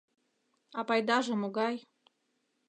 [0.77, 1.75] —А пайдаже могай?